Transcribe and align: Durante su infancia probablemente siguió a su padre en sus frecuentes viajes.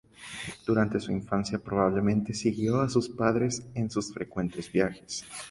Durante 0.65 0.99
su 0.99 1.11
infancia 1.11 1.59
probablemente 1.59 2.33
siguió 2.33 2.81
a 2.81 2.89
su 2.89 3.15
padre 3.15 3.49
en 3.75 3.87
sus 3.91 4.11
frecuentes 4.11 4.71
viajes. 4.71 5.23